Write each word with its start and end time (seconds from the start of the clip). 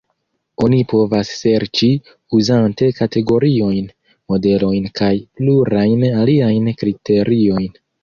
Oni 0.67 0.77
povas 0.93 1.33
serĉi, 1.41 1.89
uzante 2.39 2.89
kategoriojn, 3.01 3.93
modelojn 4.35 4.91
kaj 5.03 5.13
plurajn 5.39 6.11
aliajn 6.13 6.77
kriteriojn. 6.83 7.75